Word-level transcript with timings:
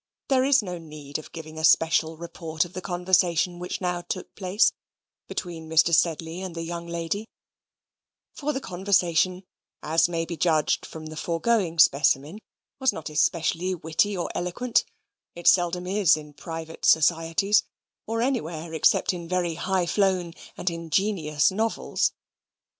There 0.29 0.43
is 0.43 0.63
no 0.63 0.79
need 0.79 1.19
of 1.19 1.31
giving 1.31 1.59
a 1.59 1.63
special 1.63 2.17
report 2.17 2.65
of 2.65 2.73
the 2.73 2.81
conversation 2.81 3.59
which 3.59 3.79
now 3.81 4.01
took 4.01 4.33
place 4.33 4.73
between 5.27 5.69
Mr. 5.69 5.93
Sedley 5.93 6.41
and 6.41 6.55
the 6.55 6.63
young 6.63 6.87
lady; 6.87 7.27
for 8.33 8.51
the 8.51 8.59
conversation, 8.59 9.43
as 9.83 10.09
may 10.09 10.25
be 10.25 10.35
judged 10.35 10.87
from 10.87 11.05
the 11.05 11.15
foregoing 11.15 11.77
specimen, 11.77 12.39
was 12.79 12.91
not 12.91 13.11
especially 13.11 13.75
witty 13.75 14.17
or 14.17 14.31
eloquent; 14.33 14.85
it 15.35 15.45
seldom 15.45 15.85
is 15.85 16.17
in 16.17 16.33
private 16.33 16.83
societies, 16.83 17.61
or 18.07 18.23
anywhere 18.23 18.73
except 18.73 19.13
in 19.13 19.27
very 19.27 19.53
high 19.53 19.85
flown 19.85 20.33
and 20.57 20.71
ingenious 20.71 21.51
novels. 21.51 22.11